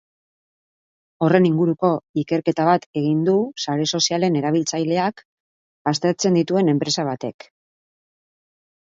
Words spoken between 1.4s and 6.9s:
inguruko ikerketa bat egin du sare sozialen erabiltzaileak aztertzen dituen